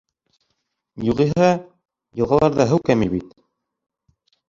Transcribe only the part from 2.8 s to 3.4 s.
кәмәй бит.